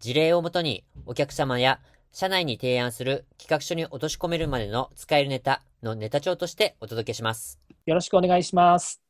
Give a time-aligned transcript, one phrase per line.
[0.00, 1.80] 事例をもとにお客様や
[2.12, 7.60] 社内に提案する企画書に落とし込めるまでの使えるネタのネタ帳としてお届けします。
[7.86, 9.00] よろしくお願いします。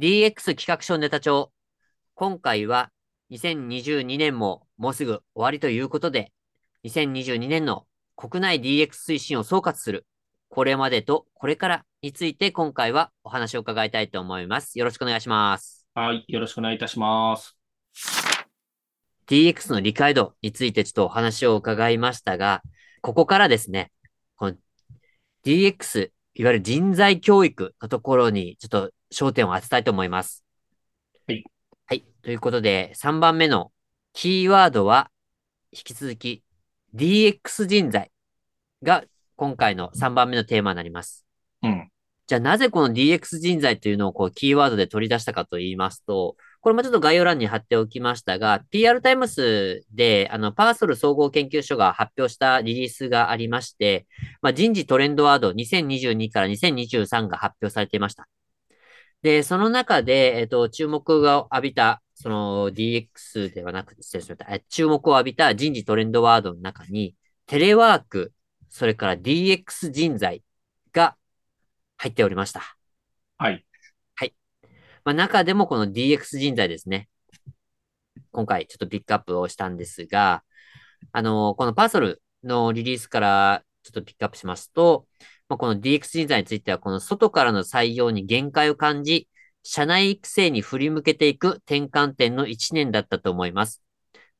[0.00, 1.52] DX 企画書ネタ帳。
[2.14, 2.90] 今回は
[3.30, 6.32] 2022年ももうすぐ終わりということで、
[6.84, 7.86] 2022年の
[8.16, 10.06] 国内 DX 推進を総括する、
[10.48, 14.78] これまでとこれからについて今回はお話を伺いたいと思います。
[14.78, 15.86] よろしくお願いします。
[15.94, 16.24] はい。
[16.26, 17.56] よろしくお願いいたします。
[19.30, 22.62] DX の理解度についてちょっとお話を伺いましたが、
[23.00, 23.92] ここからですね、
[24.34, 24.56] この
[25.44, 30.44] DX、いわゆる人材教育のところにちょっと焦点を当てたいと思います。
[31.28, 31.44] はい。
[31.86, 32.04] はい。
[32.22, 33.70] ということで、3番目の
[34.14, 35.12] キーワードは、
[35.70, 36.42] 引き続き
[36.96, 38.10] DX 人材
[38.82, 39.04] が
[39.36, 41.24] 今回の3番目のテーマになります。
[41.62, 41.88] うん。
[42.26, 54.06] じゃあなぜこの DX 人材というのをこうキーワードで取り出したかと言いますと、これもちょっと概要欄に貼っておきましたが、PR タイムスで、あの、パーソル総合研究所が発表したリリースがありまして、
[54.42, 58.28] まあ、人事トレンドワード2022から2023が発表されていました。
[59.22, 64.60] で、その中で、えっと、注目が浴びた、その DX ではなくて、失礼しました。
[64.68, 67.14] 注目を浴びた人事トレンドワードの中に、
[67.46, 68.32] テレワーク、
[68.68, 70.42] それから DX 人材
[70.92, 71.16] が
[71.96, 72.76] 入っておりました。
[73.38, 73.64] はい。
[75.04, 77.08] まあ、中でもこの DX 人材ですね。
[78.32, 80.44] 今回ちょっとピックアップをしたんですが、
[81.12, 85.06] あの、このパーソルのリリースからちょっとピックアップしますと、
[85.48, 89.28] まあ、この DX 人材については、この外からの採用に限界を感じ、
[89.62, 93.82] 社内育成に振り向けていく転換点の1年だったと思います。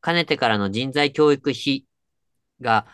[0.00, 1.84] かねてからの人材教育費
[2.60, 2.86] が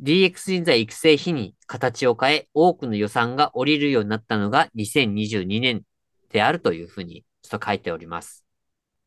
[0.00, 5.82] DX 人材育成費に形を変え、多くの予算が降りるようになったのが2022年
[6.30, 8.44] であるというふうにちょっと書いております。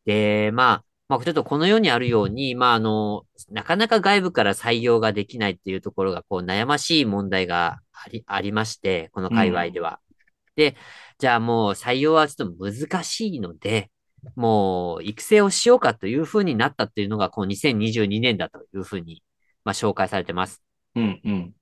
[0.05, 9.99] で、まあ、まあ、ちょっとこのようにあるように、まあ、あの、なかなか外部から採用ができないっていうところが、こう、悩ましい問題があり、ありまして、この界隈では。
[10.09, 10.15] うん、
[10.55, 10.75] で、
[11.19, 13.91] じゃあもう採用はちょっと難しいので、
[14.35, 19.21] もう育成をしようかというふうになったっていうのが、この2022年だというふうに、
[19.65, 20.63] まあ、紹介されてます。
[20.95, 21.53] うんうん。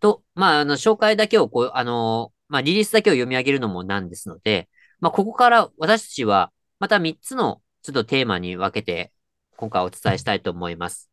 [0.00, 4.68] と、まあ、あの、紹介だけを、こう、あの、まあ、リリースだけを読み上げるのもなんですので、
[5.00, 9.10] まあ、ここから私たちは、また3つのちょっとテーマに分けて、
[9.56, 11.10] 今回お伝えしたいと思います。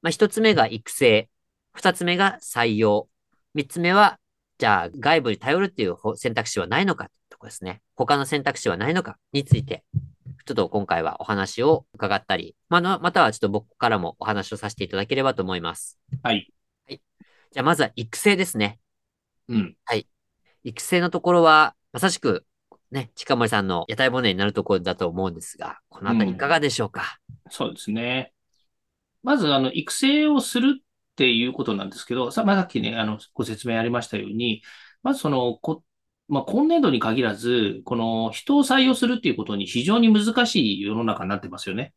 [0.00, 1.28] まあ、1つ目が育成、
[1.74, 3.08] 2つ目が採用、
[3.54, 4.20] 3つ目は、
[4.58, 7.82] じゃあ、外部に頼るっていう選択肢はないのかってとこですね。
[7.96, 9.84] 他の選択肢はないのかについて、
[10.46, 15.98] ちょっと今回はお話を伺ったり、まあ、またはちょっと僕からもお話をさせていただければと思います。
[16.22, 16.54] はい。
[16.86, 17.02] はい。
[17.50, 18.78] じゃあまずは育成ですね。
[19.48, 19.76] うん。
[19.84, 20.06] はい。
[20.64, 22.44] 育成のところは、まさしく、
[22.90, 28.32] ね、近森さんの屋台骨になるところだと思うんですが、このあたりいかがでしょうか、うん、そうですね。
[29.22, 30.84] まず、あの、育成をするっ
[31.16, 34.62] ていうことなんですけど、さ、まあ、さっきね、あの、ご説明ありましたように、
[35.02, 35.82] まずその、こ
[36.28, 41.92] まあ、今年度に限らず、この人を採用するっていうことに非常に難しい世の中になってますよね。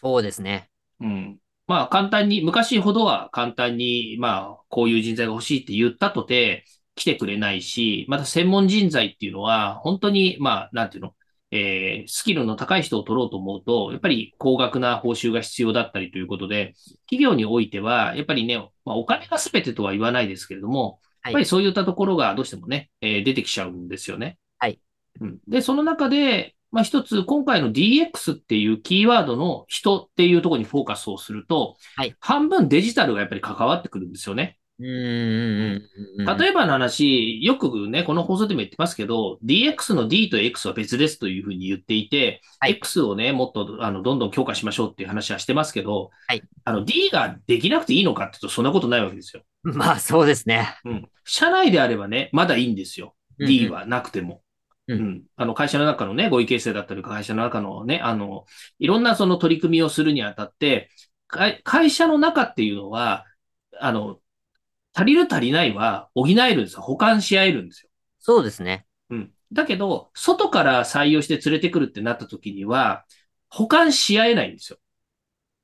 [0.00, 0.70] そうですね。
[1.00, 1.38] うん。
[1.66, 11.14] まあ、簡単に、昔ほどは簡単に、まあ、こういう人材が欲しいって言ったとて、来てくれないし、また専門人材っていうのは、本当に、まあ、なんていうの、
[11.50, 16.74] えー、スキルの高い人を取ろうと思うと、やっぱり高額な報酬が必要だったりということで、
[17.06, 24.38] 企業においては、やっぱりね、まあ、お金が全てとは言わないですけれども、やっぱりそういったところがどうしてもね、えー、出てきちゃうんですよね。
[24.58, 24.80] はい。
[25.20, 34.58] うん、で、その中で、まあ、一つ、今回の DX っていうキーワードの人っていうところにフォーカスをすると、はい、半分デジタルがやっぱり関わってくるんですよね。
[34.84, 49.42] うん例えばの話、よくね、この放送でも言ってますけど、DX の D と X は別ですというふうに言っていて、はい、X をね、もっとあのどんどん強化しましょうっていう話はしてますけど、はい、あの D ができなくていいのかっていうと、そんなことないわけですよ。
[49.62, 50.76] まあ、そうですね。
[50.84, 51.08] うん。
[51.24, 53.14] 社内であればね、まだいいんですよ。
[53.38, 54.42] D はなくても。
[54.88, 55.22] うん、うん。
[55.36, 58.44] あの、会社の中のね、合意形成だったり、会社の中のね、あの、
[58.78, 60.90] いろんなその取り組みをするにあたって、
[61.28, 63.24] 会社の中っていうのは、
[63.78, 64.18] あの、
[64.94, 66.82] 足りる足りないは補えるんですよ。
[66.82, 67.90] 保管し合えるんですよ。
[68.18, 68.86] そうですね。
[69.10, 69.30] うん。
[69.52, 73.04] だけど、外から採用して連れてくるってなった時には、
[73.48, 74.78] 保管し合えないんですよ。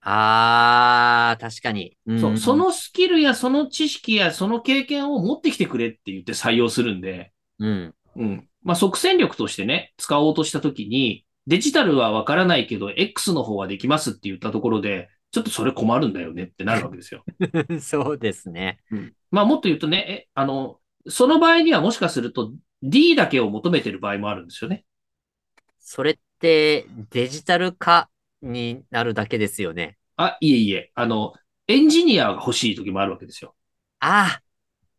[0.00, 1.96] あー、確かに。
[2.06, 7.94] うんそう、そ、のスキルやその知識やその経験を持ってきてくれって言って採用するんで、うん。
[8.16, 8.48] うん。
[8.62, 17.24] まあ、即戦力としてね、使おうとしたときに、デジタルはわからないけど、X の方はできますって言ったところで、ちょっとそれ困るんだよねってなるわけですよ。
[17.80, 18.80] そうですね。
[18.90, 19.14] うん。
[19.30, 22.52] まあ、もっと言うとね、え、あの、その場合にはもしかすると
[22.82, 24.84] D だけを求めてる場合もあるんですよね。
[25.80, 28.10] それってデジタル化
[28.42, 29.98] になるだけですよね。
[30.16, 31.34] あ、いえいえ、あの、
[31.66, 33.54] エンジニアが欲しい時もあるわけですよ。
[34.02, 34.40] あ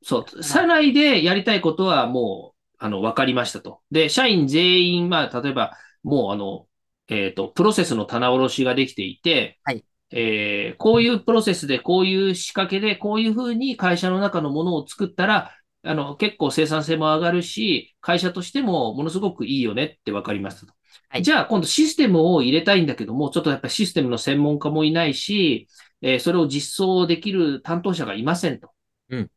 [0.04, 3.82] そう、社内でやりたいことはもう、あの、わかりましたと。
[3.92, 6.68] で、社員全員、まあ、例えば、もう、あの、
[7.08, 15.52] えっと、プロセスの棚卸しができていて、はいえーこういうプロセスで、こういう仕掛けで、こういうふうに会社の中のものを作ったら、
[15.84, 20.74] あの、結構生産性も上がるし、会社としてもものすごくいいよねってわかりましたと。
[21.10, 25.68] はいじゃあ、今度システムを入れたいんだけども、ちょっとやっぱりシステムの専門家もいないし、
[26.02, 28.72] えーそれを実装できる担当者がいませんと。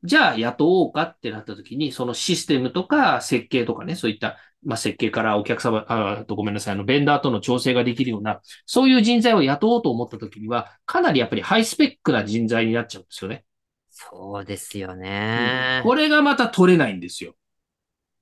[0.05, 13.45] じゃあ雇おうかってなった時に、そのシステムとか設計とかね、そういった、まあ、設計からお客様、ああとごめんなさい、あの、ベンダーとの調整ができるような、そういう人材を雇おうと思った時には、かなりやっぱりハイスペックな人材になっちゃうんですよね。
[13.91, 15.81] そうですよね。
[15.85, 17.35] これがまた取れないんですよ。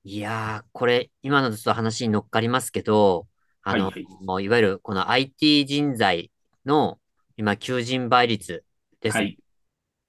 [0.02, 3.28] いやー、これ、今のちょっと話に乗っかりますけど、
[3.62, 6.30] あの、はいはいもういわゆるこの IT 人材
[6.64, 6.98] の
[7.36, 8.64] 今、求人倍率
[9.00, 9.16] です。
[9.16, 9.38] はい。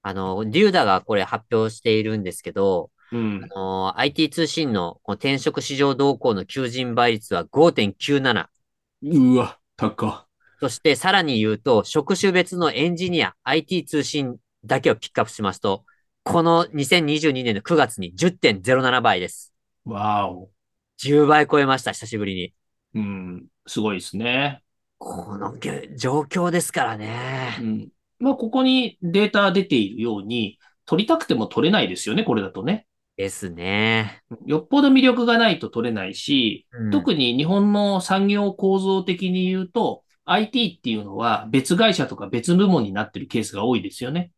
[0.02, 3.48] あの、デューダがこれ発表しているんですけど、うんあ。
[3.56, 8.48] の、IT 通信のこの転職市場動向の求人倍率は5.97。
[9.04, 10.28] うわ、高。
[10.60, 15.84] そしてさらに言うと、職種別のエンジニア、IT 通信だけをピックアップしますと、
[16.24, 19.54] この2022年の9月に10.07倍です。
[19.86, 20.50] わお。
[21.00, 22.54] 10倍超えました、久しぶりに。
[22.94, 23.48] うん。
[23.66, 24.62] すごいですね。
[25.00, 27.64] このげ状況ですからねう。
[27.64, 27.90] ん。
[28.22, 32.86] まあ、ここにデータ出ているように、取りたくても取れないですよね、これだとね。
[33.18, 34.22] ですね。
[34.46, 44.32] よっぽど魅力がないと取れないし、うん特に日本の産業構造的に言うと、IT っていうのは別会社とか別部門になってるケースが多いですよね。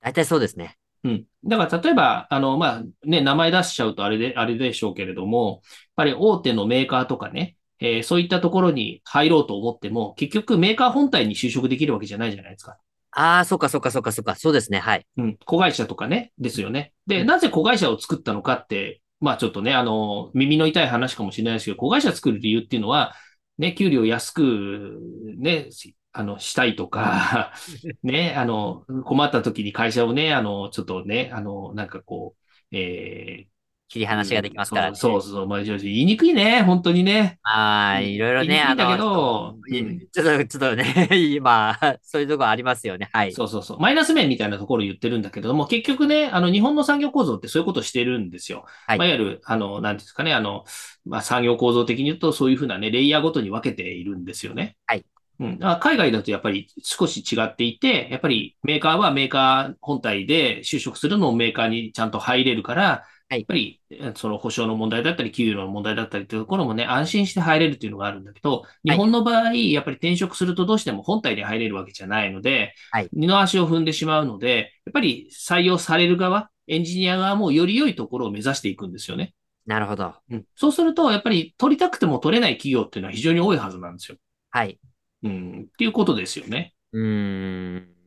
[0.00, 0.76] 大体そうですね。
[1.04, 1.24] うん。
[1.44, 12.76] だから例えば、あの、まあ、ね、名前出しちゃうとあれで、あれでしょうけれども、やっぱり大手のメーカーとかね、えーそういったところに入ろうと思っても、結局メーカー本体に就職できるわけじゃないじゃないですか。
[13.20, 14.36] ああ、そっかそっかそっかそっか。
[14.36, 14.78] そうですね。
[14.78, 15.04] はい。
[15.16, 16.92] うん、子会社とかね、ですよね。
[17.08, 23.16] で、うんなぜ子会社を作ったのかって、まあちょっとね、あの、耳の痛い話かもしれないですけど、子会社作る理由っていうのは、
[23.58, 25.00] ね、給料安く、
[25.36, 27.52] ね、しあの、したいとか、
[28.04, 32.36] ね、あの、困った時に会社をね、あの、ちょっとね、あの、なんかこ
[32.70, 33.48] う、え
[33.88, 34.96] 切りー、離しができますからね。
[34.96, 37.38] そうそうそう、まあ、言いにくいね、本当にね。
[37.42, 43.08] ああ、いろいろね、あ言いにくいんだけどの、いうんちょっと、ちょっとね、今、そういうとこありますよね。
[43.12, 43.32] はい。
[43.32, 43.80] そうそうそう。
[43.80, 48.66] マイナス面みたいなところを言ってるんだけれども、結局ね、あの、日本の産業構造ってそういうことをしてるんですよ。
[48.86, 50.64] はいまあ、いわゆる、あの、なんですかね、あの、
[51.06, 54.76] まあ、産業構造的に言うと、そういうふうなね、レイヤーごとに分けているんですよね。
[54.86, 55.04] はい。
[55.40, 55.58] うん。
[55.62, 79.34] あ海外だとやっぱり少し違っていて、やっぱりメーカーはメーカー本体で就職するのをメーカーにちゃんと入れるから、はいやっぱり、えその保証の問題だったり、給与の問題だったりというところもね、安心して入れるっていうのがあるんだけど、日本の場合、やっぱり転職するとどうしても本体で入れるわけじゃないので、はい二の足を踏んでしまうので、やっぱり採用される側、エンジニア側もより良いところを目指していくんですよね。
[79.66, 80.14] なるほど。
[80.30, 84.16] うん、そうすると、やっぱり取りたくても取れない企業っていうのは非常に多いはずなんですよ。
[84.50, 84.80] はい。
[85.22, 86.72] うん、っていうことですよね。
[86.92, 87.97] うーん。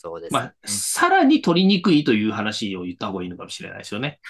[0.00, 0.40] そうですね。
[0.40, 4.20] まあ、さらに取りにくいという話を言った方がいいのかもしれないですよね。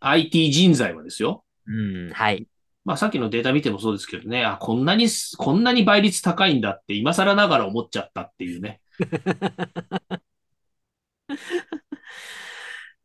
[0.00, 1.44] IT 人材はですよ。
[1.66, 2.46] うん、はい。
[2.86, 8.80] まあさっきのデータ見てもそうですけどね、あ、こんなにす、こんなに倍率高いんだって今更ながら思っちゃったっていうね。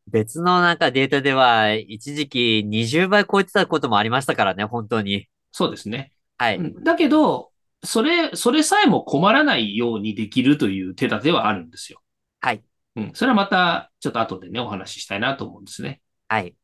[0.07, 5.27] 別のなんかデータでは、一時期20倍超えてたこともありましたからね、本当に。
[5.51, 6.13] そうですね。
[6.37, 6.57] はい。
[6.57, 7.51] うんだけど、
[7.85, 12.01] それ、それさえも困らないようにできるという手立てはあるんですよ。
[12.41, 12.63] はい。
[12.95, 13.11] うん。
[13.13, 16.01] それはまた、ちょっと後でね、お話ししたいなと思うんですね。
[16.27, 16.55] はい。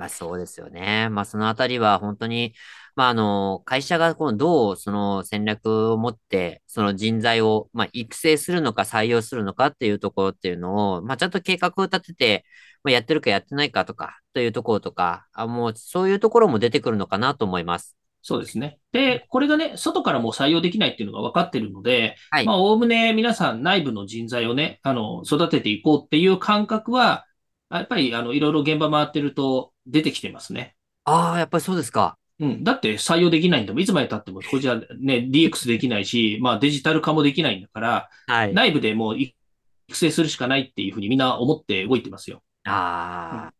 [0.00, 1.10] まあそうですよね。
[1.10, 2.54] まあそのあたりは本当に、
[2.96, 12.44] まああの、会社がこのどうその戦略を持って、その人材を、まあ育成するのか採用するのかっていうところっていうのを、まあちゃんと計画を立てて、
[12.82, 17.99] まあやってるかやってないかとか、というところとか、あ、もうそういうところも出てくるのかなと思います。
[18.22, 18.78] そうですね。
[18.92, 27.24] で、これがね、外からもう採用できないっていうのが分かってるので、はいまあ、おおむね皆さん内部の人材をね、あの、育てていこうっていう感覚は、
[27.70, 30.74] やっぱり、あの、いろいろ現場回ってると出てきてますね。
[31.04, 32.18] ああ、やっぱりそうですか。
[32.40, 32.64] うん。
[32.64, 33.82] だって採用できないんだもん。
[33.82, 38.54] いつまで経っても、これじゃね、DX できないし、まあデジタル化もできないんだから、はい。
[38.54, 39.34] 内部でもう育
[39.92, 42.42] 成するしかないっていうふうにみんな思って動いてますよ。
[42.64, 43.52] あ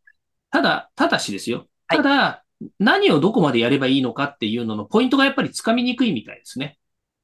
[0.51, 1.67] ただ、ただしですよ。
[1.87, 2.45] はいただ、
[2.79, 6.79] 何をどこまでやればいいのかっていうののポイントがやっぱりつかみにくいみたいですね。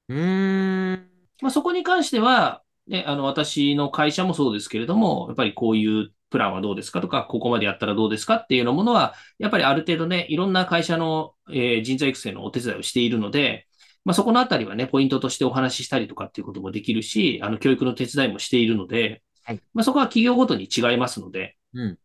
[0.08, 0.14] ー。
[0.14, 1.10] うーん。
[1.42, 13.66] まあ、そこに関しては、ね、あの、私の会社もそうですけれども、やっぱりこういうプランはどうですかとか、ここまでやったらどうですかっていうようなものは、やっぱりある程度ね、いろんな会社の、えー人材育成のお手伝いをしているので、
[14.04, 21.98] まあ、そこのあたりはね、ポイントとしてお話ししたりとかっていうこともできるし、あの、教育の手伝いもしているので、はいまあ、そこは企業ごとに違いますので、うん。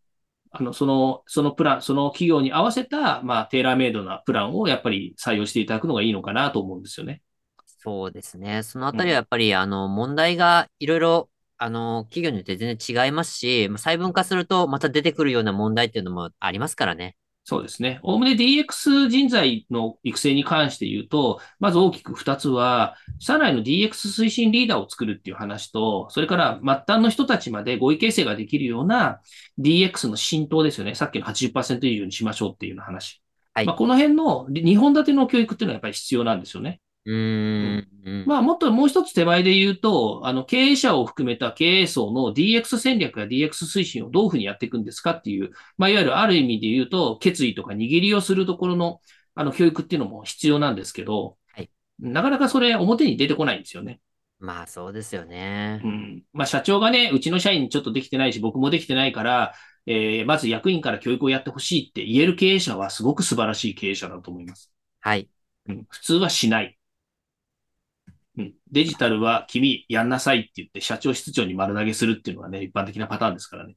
[0.51, 7.22] あの、その、そのプラン、その企業に合わせた、まあ、テーラーメイドなプランをやっぱり採用していただくのがいいのかなと思うんですよね。
[7.65, 8.63] そうですね。
[8.63, 17.15] そのあたりはやっぱり、あの、問題がいろいろ、あの、企業によって全然違いますし、まあ細分化するとまた出てくるような問題っていうのもありますからね。
[17.43, 18.00] そうですね。
[18.03, 29.21] おおむね DX 人材の育成に関して言うと、まず大きく2つは、社内の DX 推進リーダーを作るっていう話と、それから末端の人たちまで合意形成ができるような
[29.57, 30.93] DX の浸透ですよね。
[30.93, 33.21] さっきの80%以上にしましょうっていうような話。
[33.53, 36.79] はいまあ、この辺の2本立ての教育っていうのはやっぱり必要なんですよね。
[37.05, 37.88] うーん。
[38.05, 49.01] うんまあ、もっともう一つ手前で言うと、あの、経営者を含めた経営層の DX 戦略や DX 推進をどういうふうにやっていくんですかっていう、まあ、いわゆるある意味で言うと、決意とか握りをするところの、
[49.34, 54.01] あの、教育っていうのも必要なんですけど、はいなかなかそれ表に出てこないんですよね。
[54.39, 55.88] まあそうですよねう。
[55.88, 56.24] ん。
[56.34, 59.53] まあ、社長がね、うちの社員ちょっとできてないし、僕もできてないから、
[59.88, 64.72] えーまず役員から教育をやってほしいって言える経営者はすごく素晴らしい経営者だと思います。
[65.00, 65.29] はい。
[65.67, 66.77] うん、普通はしない。
[68.38, 73.75] うん、デジタルは君やんなさいって言って社長室長に丸投げするっていうのはね、一般的なパターンですからね。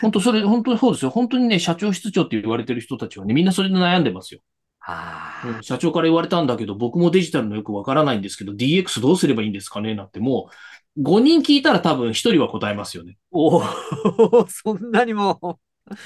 [0.00, 1.10] 本当それ、本当にそうですよ。
[1.10, 4.40] 本当にね、社長室長って言われてる人たちはね、みんなそれで悩んでますよ。
[4.82, 10.50] あうん、社長から言われたんだけど、僕もデジタルのよくわからないんですけど、DX どうすればいいんですかねなんても
[10.96, 13.16] う、5人聞いたら多分1人は答えますよね。
[13.30, 13.62] おお、
[14.48, 15.58] そんなにも。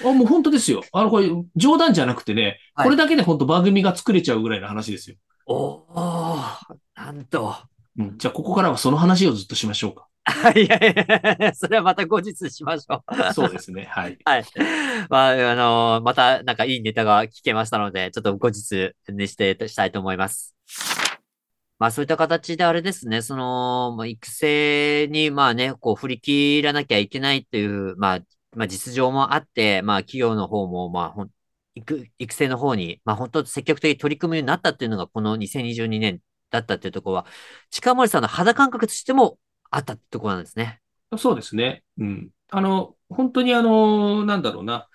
[0.05, 0.83] あ、もう本当ですよ。
[0.93, 5.17] あの、これ、冗談じゃなくてね、はいこれだけで本当番組が作れちゃうぐらいの話ですよ。
[5.47, 6.39] おお、
[6.95, 7.55] なんと。
[7.99, 10.09] うん、じゃあ、ここからはその話をずっとしましょうか。
[10.57, 13.35] いやいやいや、それはまた後日しましょう。
[13.35, 13.85] そうですね。
[13.85, 14.19] はい。
[14.25, 14.45] はい。
[15.11, 20.55] まあ、あのまたなんかいいネタが聞けましたので、ちょっと後日にして、したいと思います。
[21.79, 28.21] まあそういった形であれですね、その、まあ、育成にまあね、こう振り切らなきゃいけないっていう、まあ、
[28.57, 31.27] まあ実情もあって、まあ企業の方も、まあ
[31.75, 37.27] 育、育成の方に、まあ本当積極的に取り組むようになったっていうのがこの2022年だったっていうところは、
[37.71, 39.39] 近森さんの肌感覚としても
[39.71, 40.81] あったってところなんですね。
[41.19, 41.85] そうですね。
[41.99, 42.31] うん。
[42.51, 44.89] あの、本当にあの、なんだろうな。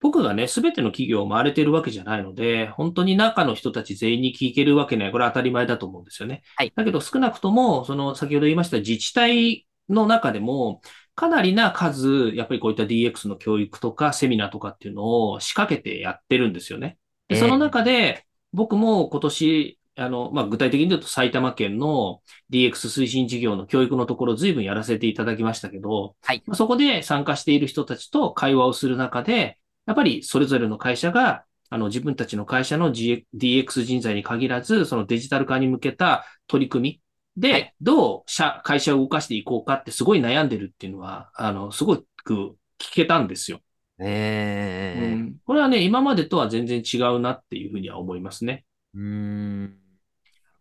[0.00, 5.12] 僕がね、すべての企業を回れてるわけじゃないので、本当に中の人たち全員に聞けるわけない。
[5.12, 6.42] これは当たり前だと思うんですよね。
[6.56, 10.80] はいだけど少なくとも、その、先ほど言いました自治体の中でも、
[11.14, 16.98] かなりな数、やっぱりこういった DX の教育とかセミナーとかっていうのを仕掛けてやってるんですよね。
[17.28, 37.00] で、ええその中で、僕も今年、あの、まあ、具体的に言うと埼玉県の DX 推進事業の教育のところ随分やらせていただきましたけど、はいまあそこで参加している人たちと会話をする中で、やっぱりそれぞれの会社が、あの、自分たちの会社の G- DX 人材に限らず、そのデジタル化に向けた取り組み
[37.36, 43.60] ではい、どう社、会社を動かしていこうかってすごい悩んでるっていうのは、あの、すごく聞けたんですよ。
[43.98, 45.36] ええうん。
[45.44, 48.64] これはね、今までとは全然違うなっていうふうには思いますね。
[48.94, 49.76] うーん。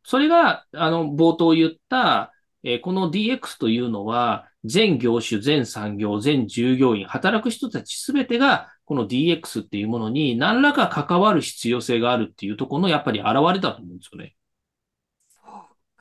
[0.04, 2.32] それが、あの、冒頭言った、
[2.64, 14.36] えーこの DX というのは、全業種、全産業、全従業員、働く人たちすべてが、この DX っていうものに何らか関わる必要性があるっていうところの、やっぱり現れだと思うんですよね。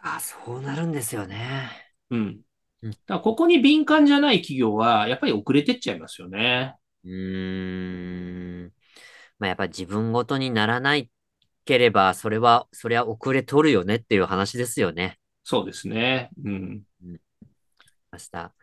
[0.06, 1.70] あ、そうなるんですよね。
[2.10, 2.40] うん。
[2.82, 6.76] うんだここに敏感じゃない企業は、やっぱり遅れてっちゃいますよね。
[7.04, 8.72] うーん。
[9.38, 11.10] まあ、やっぱ自分ごとにならない
[11.64, 15.18] ければ、それは、そりゃ遅れとるよねっていう話ですよね。
[15.42, 16.30] そうですね。
[16.44, 16.82] うん。
[18.10, 18.54] ました。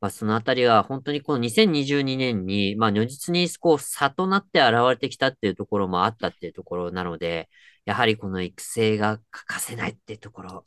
[0.00, 7.48] まあ、そのあたりは本当にこの2022年に、まあ、如実にこう差となって現れてきたっていうところもあったっていうところなので、
[7.88, 10.66] やはりこの育成が欠かせないってところ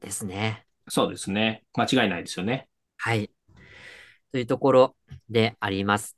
[0.00, 0.66] ですね。
[0.88, 1.64] そうですね。
[1.74, 2.68] 間違いないですよね。
[2.96, 3.28] はい。
[4.30, 4.96] というところ
[5.28, 6.16] であります。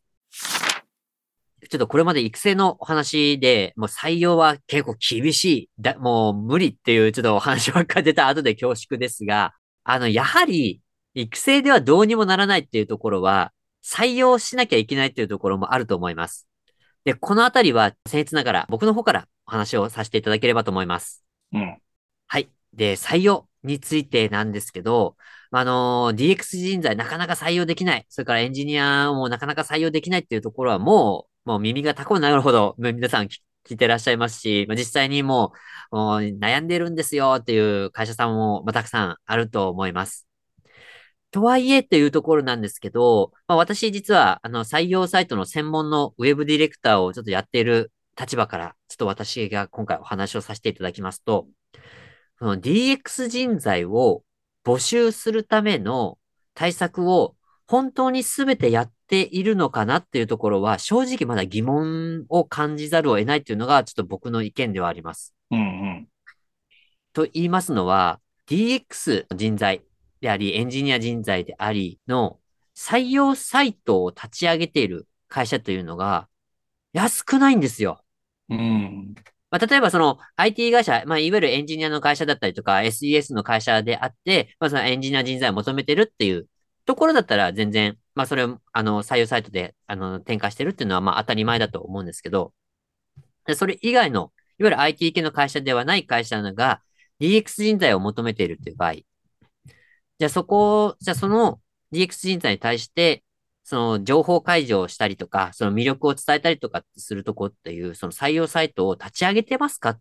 [1.70, 5.70] ちょっとこれまで育成のお話で、もう採用は結構厳しい。
[5.80, 9.54] だ、もう無理っていうちょっとお話ばっかり出た後で恐縮ですが、
[9.84, 10.82] あの、やはり
[11.14, 16.46] 育成ではどうにもならないっていうところは、採用しなきゃいけないっていうところもあると思います。
[17.06, 21.24] で、このあたりは、僭越ながら僕の方からお話をさせていただければと思います。
[21.52, 21.78] うん。
[22.26, 22.50] はい。
[22.72, 25.16] で、採用についてなんですけど、
[25.50, 28.06] あの、DX 人材なかなか採用できない。
[28.08, 35.52] それからエンジニアもなかなか採用できないっていうところはもう、もう耳がタコになるほど皆さん聞聞いてらっしゃいますし、まあ、実際にも
[35.92, 40.26] うもう悩んでるんですよっていう会社さんも、まあ、たくさんあると思います。
[41.30, 51.46] とはいえっていうところなんですけど、まあ、私実はあの採用サイトの専門のウェブディレクターをちょっとやっている立場から、ちょっと私が今回お話をさせていただきますと、
[52.38, 54.22] その DX 人材を
[54.64, 56.18] 募集するための
[56.54, 65.34] 対策を本当に全てやっているのかなっていうところは、正直まだ疑問を感じざるを得ないっていうのが、ちょっと僕の意見ではあります。
[65.50, 66.08] うんうん。
[67.12, 69.82] と言いますのは、DX 人材
[70.20, 72.38] であり、エンジニア人材でありの
[72.76, 76.28] 採用サイトを立ち上げている会社というのが
[76.92, 78.02] 安くないんですよ。
[78.48, 79.14] うん。
[79.50, 86.48] まあ、例えばその IT 会社、まあ、いわゆるエンジニアの会社だったりとか SES の会社であって、まあ、そのエンジニア人材を求めてるっていう
[86.86, 92.52] ところだったら全然、まあ、それを、あの、採用サイトで、あの、展開してるっていうのは、まあ、当たり前だと思うんですけど、
[93.46, 96.82] でそれ以外の、いわゆる IT 系の会社ではない会社が
[97.20, 101.60] DX 人材を求めているという場合、じゃあそこ、じゃあその
[101.92, 103.24] DX 人材に対して、
[103.72, 110.00] その情報開示をしたりとか、その魅力を伝えたりとかするとこっていう、その採用サイトを立ち上げてますかっ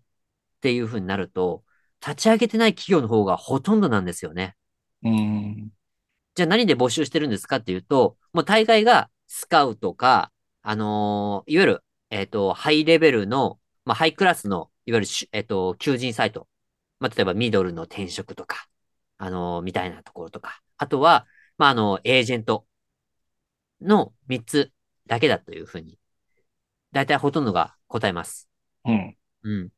[0.60, 1.64] ていうふうになると、
[2.06, 4.58] 立ち上げてない企業の方がほとんどなんですよね。
[5.06, 5.70] うん。
[6.36, 16.50] じゃあ何で募集してるんですかっていうと、もう大概がスカウトか、あのーいわゆる、えっ、と、ハイレベルの、まあ、ハイクラスの、いわゆるし、えっ、と、求人サイト。
[17.00, 18.68] まあ、例えばミドルの転職とか、
[19.18, 20.60] あのーみたいなところとか。
[20.76, 21.26] あとは、
[21.58, 22.66] まあ、あの、エージェント
[23.82, 24.72] の3つ
[25.08, 25.98] だけだというふうに、
[26.92, 28.50] 大体ほとんどが答えます。
[28.86, 29.18] うん。
[29.44, 29.70] うん。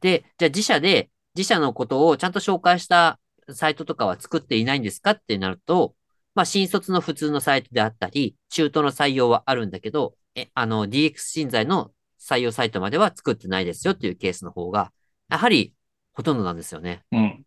[0.00, 5.94] で、じゃあ自社で、自社のことをちゃんと紹介したサイトとかは作っていないんですかってなると、
[6.34, 14.92] まあ、新卒の普通のサイトであったり、中途の採用はあるんだけど、え、あの、DX 人材の採用サイトまでは作ってないですよっていうケースの方が、
[15.30, 15.74] やはり
[16.12, 17.02] ほとんどなんですよね。
[17.12, 17.44] うん。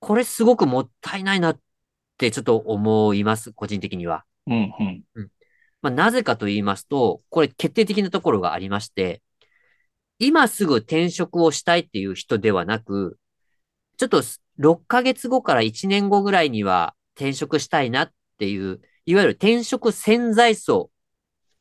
[0.00, 1.60] これすごくもったいないなっ
[2.18, 4.24] てちょっと思います、個人的には。
[4.78, 5.04] うん。
[5.14, 5.28] うん。
[5.82, 9.22] まあ、なぜかと言いますと、これ決定的なところがありまして、
[10.18, 13.18] 今すぐ転職をしたいっていう人ではなく、
[13.96, 14.22] ちょっと
[14.56, 20.90] 6ヶ月後から1年後ぐらいには転職したいなっていう、いわゆる転職潜在層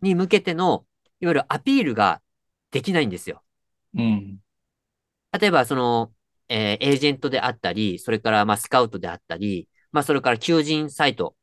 [0.01, 0.85] に向けての、
[1.19, 2.21] いわゆるアピールが
[2.71, 3.43] できないんですよ。
[3.95, 4.39] うん。
[5.39, 6.13] 例えば、その、
[6.49, 11.35] えーエージェントであったり、それから、まあ、スカウトであったり、まあ、それから求人サイト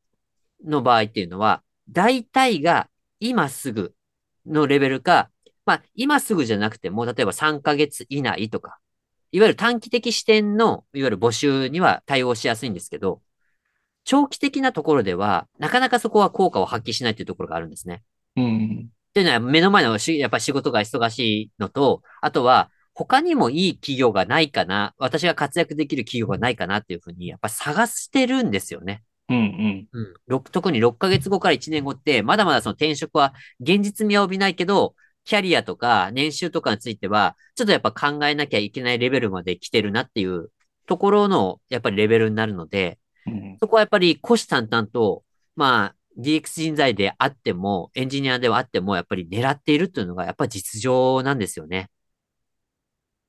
[0.63, 2.89] の場合っていうのは、大体が
[3.19, 3.93] 今すぐ
[4.45, 5.29] のレベルか、
[5.65, 8.79] まあ、今すぐじゃなくても、例えば3ヶ月以内とか、
[9.31, 13.21] いわゆる短期的視点の、いわゆる募集には対応しやすいんですけど、
[14.03, 18.03] 長期的なところでは、なかなかそこは効果を発揮しないというところがあるんですね。
[18.35, 18.89] うん。
[19.09, 29.03] っていうのは目の前の、やっぱ仕事が忙しいのと、あとは他にもいい企業がないかな、私が活躍できる企業がないかなっていうふうに、やっぱ探してるんですよね。
[29.29, 29.37] うん。
[29.37, 30.13] うん。
[30.29, 30.43] うん。
[30.43, 40.51] 特に6ヶ月後から1年後って、まだまだその転職は現実味は帯びないけど、キャリアとか年収とかについては、ちょっとやっぱ考えなきゃいけないレベルまで来てるなっていう
[40.85, 43.57] ところの、やっぱりレベルになるので、うん。
[43.59, 45.23] そこはやっぱり虎視眈々と、
[45.55, 51.89] まあ、DX 人材であっても、エンジニアではあっても、やっぱり狙っているっていうのが、やっぱり実情なんですよね。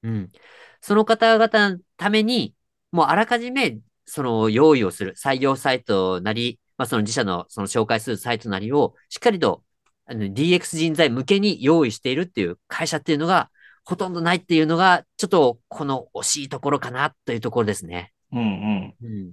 [0.02, 0.32] うん。
[0.80, 2.54] その方々のために、
[2.92, 9.62] もうあらかじめ、その用意をする、採用サイトなり、まあその自社のその紹介するサイトなりを、しっかりと、
[10.07, 13.51] あの DX 人材向けに用意しているっていう会社っていうのが、
[13.85, 18.12] ほとんどないっていうのが、ちょっとこの惜しいところかなというところですね。
[18.33, 18.40] うん。
[18.40, 18.95] うん。
[19.03, 19.33] うん。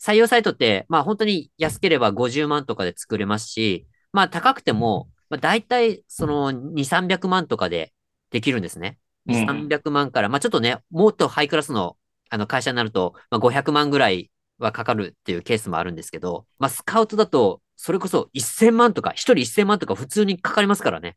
[0.00, 7.92] 採用サイトって、まあ本当に安ければ50万とかで作れますし、まあ高くても、まあ大体その2、300万とかで
[8.30, 8.98] できるんですね。
[9.26, 11.98] うん300万から、まあちょっとね、もっとハイクラスの
[12.30, 21.16] あの会社になると、まあ500万ぐらいはかかるっていうケースもあるんですけど、まあスカウトだと、それこそ1000万とか、1人1000万とか普通にかかりますからね。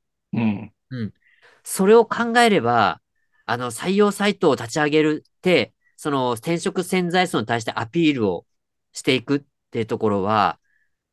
[0.89, 1.13] うん。
[1.63, 3.01] それを考えれば、
[3.45, 8.45] あの、採用サイトを立ち上げるって、その転職潜在層に対してアピールを
[8.93, 10.59] していくっていうところは、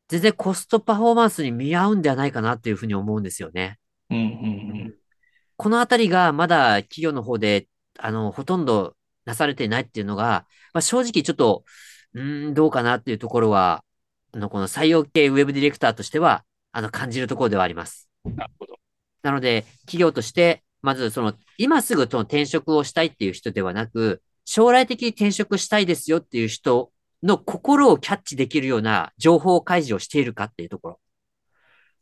[0.07, 3.77] 全然コストパフォーマンスに見合うんではないかなっていうふうに思うんですよね。
[4.09, 4.17] うん。
[4.17, 4.95] うん。
[5.55, 8.95] このあたりがまだ企業の方で、あの、ほとんど
[9.29, 11.63] なされていないっていうのが、まあ、正直ちょっと、
[12.13, 13.83] うーん、どうかなっていうところは、
[14.33, 18.09] あの、この採用系ウェブディレクターとしては、あの、感じるところではあります。
[18.25, 18.79] なるほど。
[19.21, 30.99] なので、企業として、まずその、今すぐその転職をしたいっていう人ではなく、将来的に転職したいですよっていう人の心をキャッチできるような情報開示をしているかっていうところ。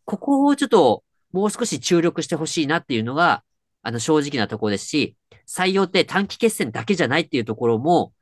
[0.05, 3.43] ここをちょっともう少し注力してほしいなっていうのが、
[3.81, 5.15] あの正直なところですし、
[5.47, 8.13] 採用って短期決戦だけじゃないっていうところも、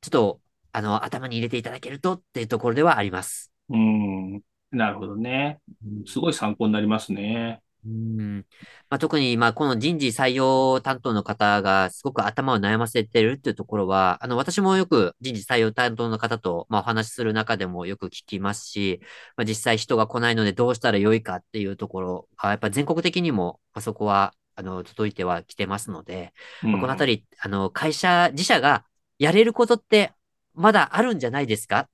[0.00, 0.40] ちょっと、
[0.72, 3.52] あの、頭に入れていただけるとっていうところではあります。
[3.68, 4.40] うん。
[4.70, 5.60] なるほどね。
[6.06, 7.60] すごい参考になりますね。
[7.84, 8.46] うん
[8.90, 19.00] まあ、特に、まあ、この人事採用担当の方がすごく頭を悩ませてるっていうところは、あの、私もよく人事採用担当の方と、まあ、お話しする中でもよく聞きますし、
[19.36, 28.84] まあ、実際人が来ないのでどうしたらよいかっていうところが、やっぱ全国的にも、まあ、そこは、あの、届いてはきてますので、まあこのあたり、あの、会社、自社が
[29.18, 30.12] やれることって
[30.54, 31.88] まだあるんじゃないですかっ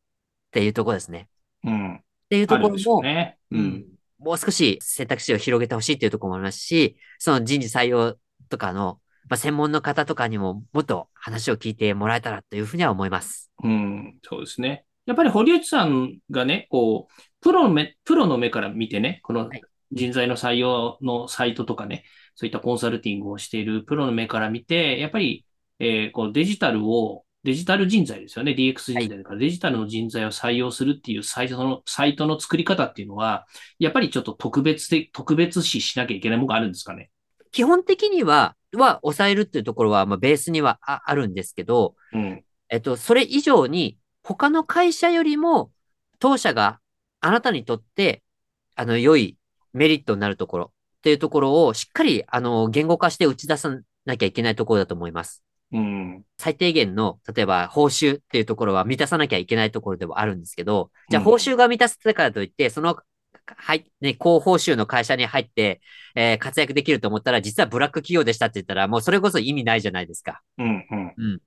[0.50, 1.28] ていうところですね。
[1.64, 1.96] うん。
[1.96, 3.38] っていうところあるでしょうも、ね。
[3.50, 3.86] うん。
[4.18, 8.16] もう少し選択肢を広げてほしいというところもありますし、その人事採用
[8.48, 13.52] とかの、まあ、専門の方とかにももっと話を聞いてもらえたらというふうには思います。
[13.62, 14.84] うん、そうですね。
[15.06, 22.04] やっぱり堀内さんがね、こう、プロの目、プロの目から見てね、このはい人材の採用のサイトとかね、
[22.38, 25.44] そういったコンサルティングをしているプロの目から見て、やっぱり、
[25.80, 28.52] えーこうデジタルを、デジタル人材ですよね。
[28.52, 33.48] DX 人材だから、デジタルの人材を採用するっていうサイトの、サイトの作り方っていうのは、
[33.80, 37.10] やっぱりちょっと特別で、特別視しなきゃいけないものがあるんですかね。
[37.50, 42.44] 基本的には、は抑えるっていうところは、まあ、ベースにはああるんですけど、うん。
[42.68, 45.72] えっと、それ以上に、他の会社よりも、
[46.20, 46.78] 当社が
[47.20, 48.22] あなたにとって、
[48.76, 49.38] あの、良い
[49.72, 55.44] メリットになるところっていうところを、しっかり、あの、言語化して打ち出さなきゃいけないところだと思います。
[55.72, 56.24] うん。
[56.38, 62.96] 最低限の、例えば報酬っていうところは満たさなきゃいけないところではあるんですけど、じゃあうん報酬が満たせたからといって、その、
[63.46, 65.80] はい、ね、高報酬の会社に入って、
[66.14, 70.42] えー活躍できると思ったら、実はブラック企業でしたって言ったら、もうそれこそ意味ないじゃないですか。
[70.58, 70.86] うん。
[71.16, 71.40] うん。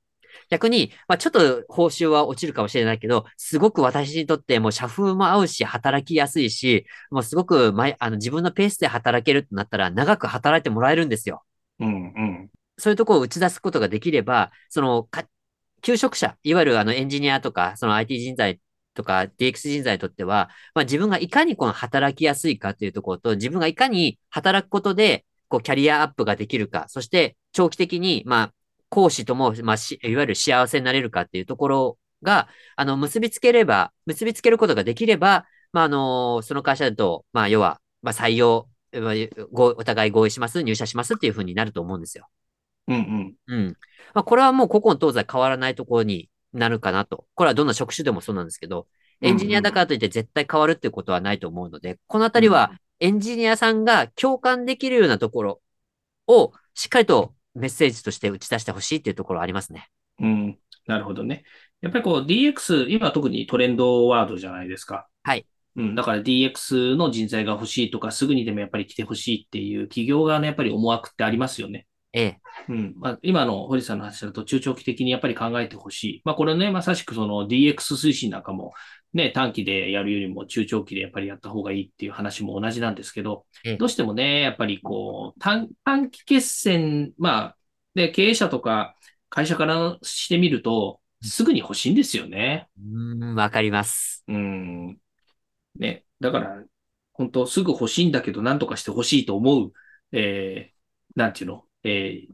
[0.50, 11.44] 逆に、まあ、ちょっと報酬は落ちるかもしれないけど、すごく私にとってもう社風も合うし、働きやすいし、もうすごく前、あの自分のペースで働けるとなったら、長く働いてもらえるんですよ。
[11.80, 11.88] うん。
[11.88, 12.50] うん。
[12.78, 15.26] そういうところを打ち出すことができれば、その、か、
[15.82, 18.60] 求職者、いわゆるあのエンジニアとか、その IT 人材
[18.94, 28.54] とか DX 人材にとっては、まあ自分がいかにこの働きやすいかというところと、自分がいかに働くことで、こうキャリアアップができるか、そして長期的に、まあ、
[28.92, 38.68] 講師とも、まあ、し、いわゆる幸せになれるかっていうところが、あの、結びつければ、結びつけることができれば、まあ、あの、その会社だと、まあ、要は、まあ、採用、
[39.54, 42.28] お互い合意します、入社しますっていうふうになると思うんですよ。
[42.90, 42.96] うん。
[42.96, 43.36] うん。
[43.48, 43.78] うん。
[44.14, 47.26] まあ、これはもう古今東西変わらないところになるかなと。
[47.34, 48.88] これはどんな職種でもそうなんですけど、
[49.22, 55.62] エンジニアだからといって絶対変わるっていうことはないと思うので、このあたりはエンジニアさんが共感できるようなところ
[56.28, 59.90] をしっかりとメッセージとして打ち出してほしいっていうところありますね。
[60.20, 60.58] うん。
[60.88, 61.44] なるほどね。
[61.82, 65.08] やっぱりこう DX、今特にトレンドワードじゃないですか。
[65.24, 65.46] はい。
[65.76, 65.96] うん。
[65.96, 71.88] だから DX の人材が欲しいとか、すぐにでもやっぱり来てほしいっていう企業側のやっぱり思惑ってありますよね。
[72.14, 72.40] ええ。
[72.68, 72.94] うん。
[72.98, 76.22] まあ、今の堀さんの話だと中長期的にやっぱり考えてほしい。
[76.26, 78.74] まあ、これね、まさしくその DX 推進なんかも
[79.14, 87.58] ね、短期でやるよりも中長期でやっぱりやった方がいいっていう話も同じなんですけどええ、どうしてもね、やっぱりこう、短、短期決戦、まあ、
[87.94, 88.96] で、経営者とか
[89.30, 92.68] 会社からしてみると、すぐに欲しいんですよね。
[92.80, 94.24] うーん、わかります。
[94.28, 94.98] うん。
[95.78, 96.06] ね。
[96.20, 96.64] だから、
[97.14, 99.74] 本当すぐ欲しいんだけど、何とかして欲しいと思う、
[100.12, 102.28] えー、なんていうの、え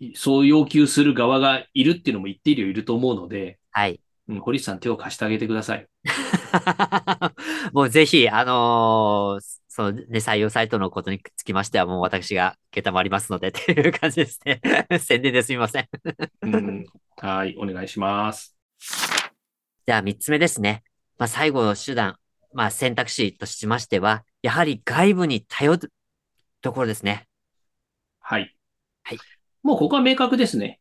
[0.00, 4.00] ー、そう要求する側がいるっていうのも一定量いると思うので、はい。
[4.28, 5.86] うん、堀内さん手を貸してあげてください。
[7.72, 14.60] もうぜひ、あのーそのね、採用サイトのことにつきましては、もう私が受けたまりますので っていう感じですね。
[15.00, 15.88] 宣伝ですみません。
[16.42, 16.84] うん、
[17.16, 18.56] はい、お願いします。
[19.84, 20.84] じゃあ三つ目ですね。
[21.18, 22.16] まあ最後の手段、
[22.52, 25.92] まあ選択肢としましては、やはり外部に頼る
[26.62, 27.26] ところですね。
[28.20, 28.56] はい。
[29.02, 29.18] はい。
[29.64, 30.78] もうここは明確ですね。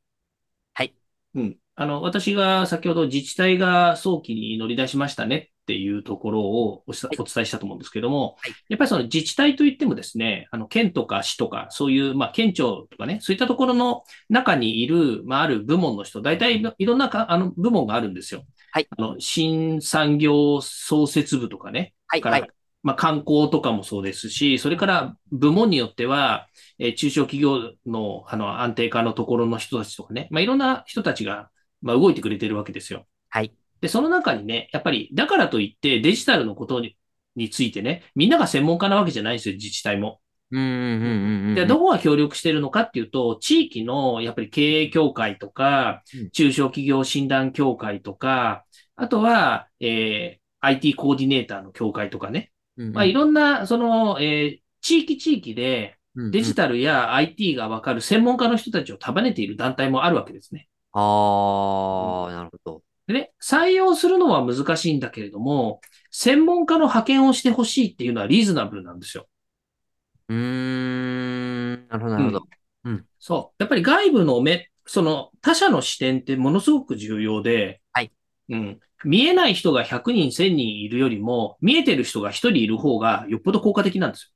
[0.75, 0.93] はい。
[1.33, 1.57] うん。
[1.75, 7.09] あの、私が先ほど自治体が早期に乗り出しましたねっていうところをお伝
[7.43, 18.43] えしたと思うんですけどもはい、やっぱりその自治体といってもですね、あの、県とか市とか、そういう、まあ、県庁とかね、そういったところの中にいる、まあ、ある部門の人、大体いろんなか、あの、部門があるんですよ。
[18.71, 18.87] はい。
[18.89, 22.49] あの、新産業創設部とかね、はい、からはい。
[22.83, 26.47] まあ、観光とかもそうですし、それから部門によっては、
[26.79, 31.49] えー中小企業のあの安定化のところの人たちとかね、まあ、いろんな人たちが、
[31.83, 33.05] まあ、動いてくれてるわけですよ。
[33.29, 33.53] はい。
[33.81, 36.97] で、その中にね、やっぱり、だからといってデジタルのことに
[37.35, 40.21] についてね、みんなが専門家なわけじゃないんですよ、自治体も。
[41.53, 48.65] で、どこが協力してるのかっていうと、地域のやっぱり経営協会とかうん、中小企業診断協会とか、
[48.95, 52.53] あとは、えー IT コーディネーターの協会とかね。
[52.77, 55.97] うんうんまあ、いろんな、その、えー地域地域で
[56.31, 60.67] デジタルや IT がわかる専門家の人たちを束ねている団体もあるわけですね。
[60.93, 62.83] ああ、なるほど。
[63.07, 69.27] でね、採用するのは難しいんだけれども、専門家の派遣をしてほしいっていうのはリーズナブルなんですよ。
[70.29, 70.35] うー
[71.85, 72.47] ん、なるほど、なるほど。
[73.19, 73.63] そう。
[73.63, 78.13] やっぱり外部の目、その他者の視点ってものすごく重要で、はい。
[78.49, 78.79] うん。
[79.05, 84.31] 見えない人が100人、1000人いるよりも、見えてる人が1人いる方がよっぽど効果的なんですよ。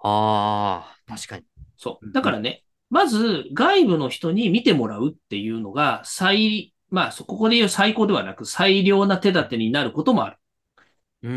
[0.00, 1.46] ああ、確かに。
[1.76, 2.12] そう。
[2.12, 10.36] だからね、まず外部の人に見てもらうっていうのが最、まあ、そここで言う最高ではなく最良な手立てになることもある。
[11.22, 11.30] うー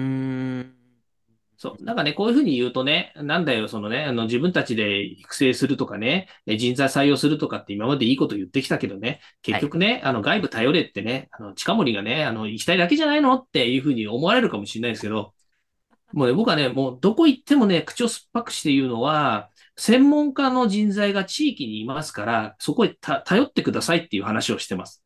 [0.61, 0.75] ん。
[1.61, 1.83] そう。
[1.83, 15.35] なんかね、こういうふうに言うとね、なんだよ、そのね、あの、自分たちで育成するとかね、え人材採用するとかって今までいいこと言ってきたけどね、結局ね、あの、外部頼れってね、あの、近森がね、あの、行きたいだけじゃないのっていうふうに思われるかもしれないですけど、
[16.13, 25.03] もうね、僕はね、もうどこ行ってもね、口を酸っぱくして言うのは、専門家の人材が地域にいますから、そこへた頼ってくださいっていう話をしてます。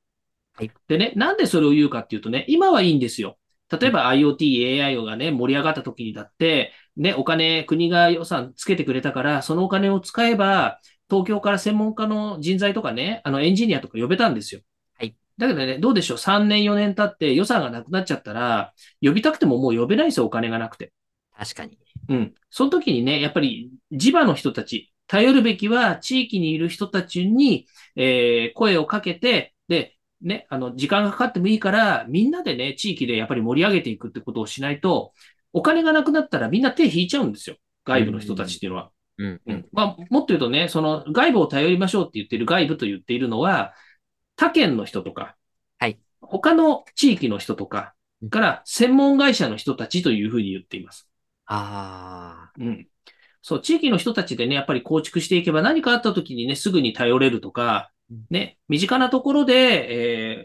[0.53, 0.71] はい。
[0.87, 3.37] でね、なんでそれを言うかっていうとね、今はいいんですよ。
[3.69, 14.61] 例えば IoT、AI がね、盛り上がった時にだって、ね、お金、国が予算つけてくれたから、そのお金を使えば、東京から専門家の人材とかね、あのエンジニアとか呼べたんですよ。
[14.97, 15.15] はい。
[15.37, 20.93] だけどね、どうでしょう ?3 年、4年経って予算がなくなっちゃったら、呼びたくてももう呼べないですよ、お金がなくて。
[21.37, 21.77] 確かに。
[22.09, 22.35] うん。
[22.49, 35.13] その時にね、やっぱり地場の人たち、頼るべきは地域にいる人たちに、えー声をかけて、で、ね、あの、時間がかかってもいいから、みんなでね、地域でやっぱり盛り上げていくってことをしないと、
[35.53, 37.57] お金がなくなったらみんな手引いちゃうんですよ。
[37.85, 38.89] 外部の人たちっていうのは。
[39.17, 39.41] うん。
[39.45, 39.65] うん。
[39.71, 43.73] まあ、もっと言うとね、その外部を頼りましょうって言ってる外部と言っているのは、
[44.35, 45.35] 他県の人とか、
[45.79, 45.99] はい。
[46.21, 51.09] 他の地域の人とかうん、から専門会社の人たちというふうに言っています。
[51.45, 52.87] ああ、うん。
[53.41, 59.55] そう、地域の人たちでね、やっぱり構築していけば何かあった時にね、すぐに頼れるとかうん、ね、身近なところで、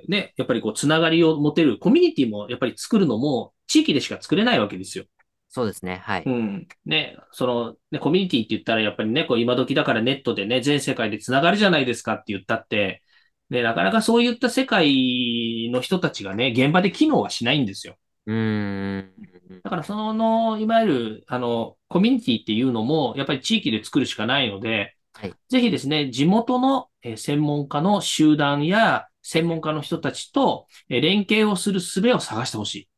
[0.00, 5.04] えーね、やっぱりこう、つながりを持てるコミュニティもやっぱり作るのも、地域でしか作れないわけですよ。
[5.48, 5.96] そうですね。
[5.96, 6.26] はい。
[6.26, 6.68] うん。
[6.84, 13.02] ね、その、ね、コミュニティって言ったらやっぱりね、こう今時だからネットでね、全世界でつながるじゃないですかって言ったって、
[13.48, 17.96] ね、なかなかそういった世界の人たちがね、現場で機能はしないんですよ。
[18.26, 19.29] うーん。
[19.62, 32.88] だからその、いわゆる、あの、コミュニティっていうのも、やっぱり地域で作るしかないので、はいぜひですね、地元のえー専門家の集団や専門家の人たちとえー連携をする術を探してほしい。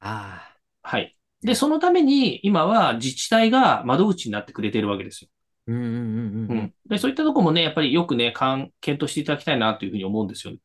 [0.00, 1.16] あはい。
[1.42, 5.30] で、そのために今は自治体が窓口になってくれているわけですよ。
[5.68, 5.72] あ。
[5.72, 6.68] うんうんうんううん。
[6.68, 6.74] ん。
[6.88, 8.32] で、そういったとこもね、やっぱりよくね、
[8.80, 10.58] 検討していただきたいなというふうに思うんですよね。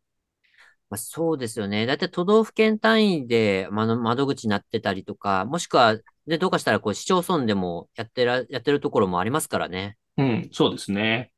[0.91, 1.86] まあ、そうですよね。
[1.86, 9.97] だいたい都道府県単位で、窓口になってたりとか、もしくは、で、どうかしたら、こう、市町村でもやってら、やってるところもありますからね。
[10.17, 11.32] うん、そうですね。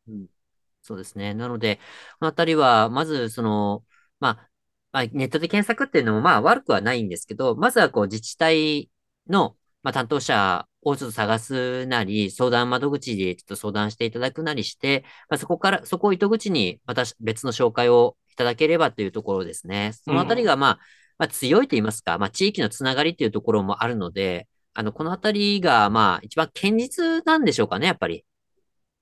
[0.81, 1.35] そうですね。
[1.35, 1.75] なので、
[2.19, 3.83] このあたりは、まず、その、
[4.19, 4.49] まあ、
[4.91, 8.89] まあ、ネットで検索っていうのも、まあ、悪くはないんですけど、まずは、こう、自治体
[9.29, 19.93] の、まあ、担当者をちょっと探すなり、相談窓口でちょっと相談していただくなりして、まあ、そこから、そこを糸口に、また別の紹介をいただければというところですね。
[20.03, 20.79] そのあたりが、まあ、
[21.17, 28.25] まあ、強いと言いますか、まあ、地域のつながりっていうところもあるので、あの、このあたりが、まあ、一番堅実なんでしょうかね、やっぱり。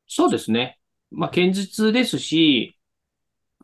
[0.07, 0.77] そうですね。
[1.11, 2.77] まあ、堅実ですし、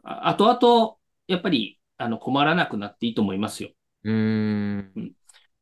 [0.03, 0.95] あ後々、
[1.27, 3.69] やっぱり、あの、困らなくなっていいと思いますよ。
[4.03, 5.11] うーん。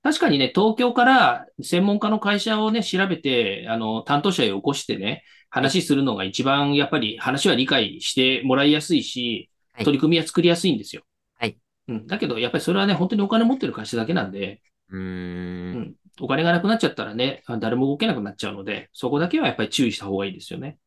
[0.04, 9.50] 確かにね、東京から専門家の会社をね、調べて、あの、担当者へ起こしてね、話するのが一番、やっぱり話は理解してもらいやすいし、はい
[9.84, 11.04] 取り組みは作りやすいんですよ。
[11.36, 11.58] はい。
[11.88, 12.08] うん。
[12.08, 15.96] だけど、やっぱりそれはね、本当にお金持ってる会社だけなんで、うーん。
[16.22, 20.78] お金がなくなっちゃったらね、あ誰も動けなくなっちゃうので、そこだけはやっぱり注意した方がいいですよね。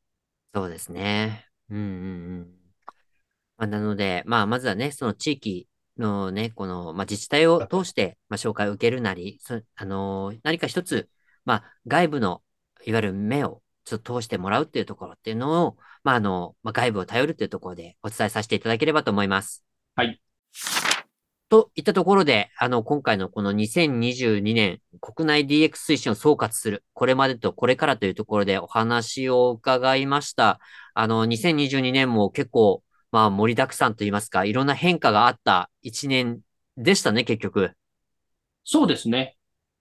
[0.55, 1.47] そうですね。
[1.71, 2.59] うんうんうん。
[3.57, 11.09] まあ、なので、まあ、まずはね、その地域のね、この、まあ、自治体を通して、まあ、紹介を受けるなり、そあのー何か一つ、
[11.45, 12.43] まあ、外部の、
[12.87, 19.65] いわゆる目をちょっと通してもらうっていうところっていうのを、まあ、あの、まあ、外部を頼るっていうところでお伝えさせていただければと思います。
[19.95, 20.21] はい。
[21.49, 30.61] といったところで、あの、今回のこの2022年国内 DX 推進を総括する、これまでとこれからというところでお話を伺いました。
[30.93, 32.83] あの、2022年も結構、
[33.13, 36.41] まあ盛りだくさんといいますか、いろんな変化があった一年
[36.77, 37.73] でしたね、結局。
[38.65, 39.37] そうですね。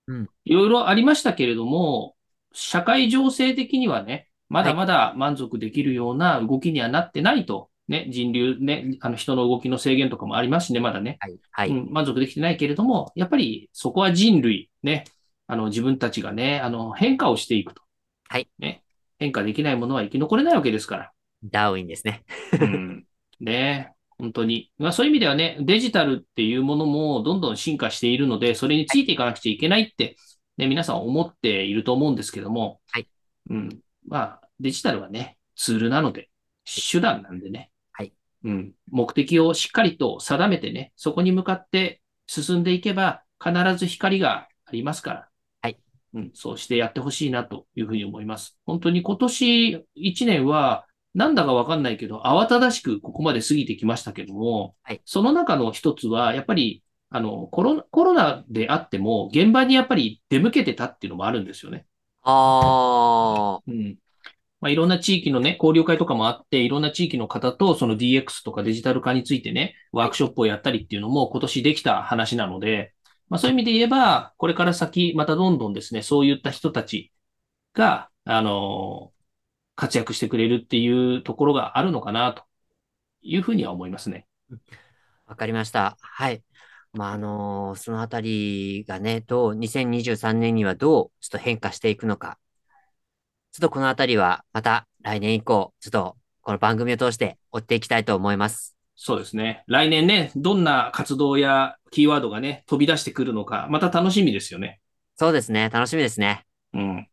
[0.07, 2.15] うんいろいろありましたけれども、
[2.53, 11.17] 社会情勢的にはね、まだまだ満足できるような動きにはなってないと、ね、人流ね、あの人の動きの制限とかもありますしね、まだね。
[11.19, 11.39] はい。
[11.51, 11.69] はい。
[11.69, 15.05] うん、満足できてないけれども、やっぱりそこは人類、ね、
[15.47, 17.81] あの自分たちがね、あの変化をしていくと。
[18.29, 18.49] はい。
[18.59, 18.83] ね、
[19.19, 21.11] 変化できないものは生き残れないわけですから。
[21.43, 22.23] ダーウィンですね。
[22.59, 23.05] うん、
[23.39, 24.71] ね、本当に。
[24.77, 30.15] まあ、そういう意味ではね、デジタルっていうものもどんどん進化しているので、それについていかなくちゃいけないって、
[30.57, 33.07] ね、皆さん思っていると思うんですけども、はい。
[33.49, 33.79] うん。
[34.07, 36.29] まあ、デジタルはね、ツールなので、
[36.65, 37.71] 手段なんでね。
[37.91, 38.13] はい。
[38.43, 38.73] うん。
[38.89, 45.29] 目的をしっかりと定めてね、そこに向かって進んでいけば、必ず光がありますから。
[45.61, 45.79] はい。
[46.13, 46.31] うん。
[46.33, 48.57] そうしてやってほしいなというふうに思います。
[48.65, 61.85] 本当に今年1年は、なんだかわかんないけど、慌ただしくここまで過ぎてきましたけども、はいその中の一つは、やっぱり、あの、コロナ、コロナであっても、現場にやっぱり出向けてたっていうのもあるんですよね。
[62.29, 63.97] あうん。
[64.59, 72.93] まあ、いろんな地域のね、交流会とかもあって、いろんな地域の方とその DX とかデジタル化についてね、ワークショップをやったりっていうのも今年できた話なので、
[73.29, 77.13] まあ、そういう意味で言えば、これから先、またどんどんですね、そういった人たち
[77.73, 79.13] が、あの
[79.75, 82.43] 活躍してくれるっていうところがあるのかな、と
[83.21, 84.27] いうふうには思いますね。
[85.27, 85.97] わかりました。
[86.01, 86.41] はい。
[86.97, 92.39] まあ、あのそのあたりがね、どう、2023年にはどう、ちょっと変化していくのか。
[93.51, 98.75] ちょっとこのあたりは、また来年以降、ちょっと、この番組を通して追っていきたいと思います。
[98.95, 99.63] そうですね。
[99.67, 104.79] 来年ね、どんな活動やキーワードがね、飛び出してくるのか、また楽しみですよね。
[105.17, 105.69] そうですね。
[105.69, 106.45] 楽しみですね。
[106.73, 107.07] うん。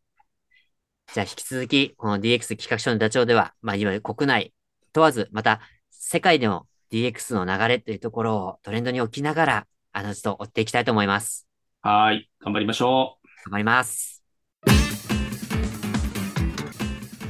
[1.12, 4.54] じゃあ引き続き、この DX 企画書のダチョウでは、まあ、いわゆる国内
[4.94, 11.46] 問わず、また世界での DX の流れというところをトレンドに置きながら、あの、ちょっと追っていきたいと思います。
[11.80, 12.30] はーい。
[12.40, 13.26] 頑張りましょう。
[13.46, 14.22] 頑張ります。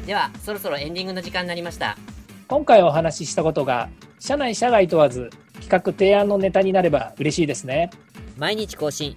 [0.07, 1.97] では、そろそろエンディングの時間になりました。
[2.47, 7.91] 今回お話ししたことが社内社外問わず企画提案のネタになれば嬉しいですね
[8.37, 9.17] 毎日更新、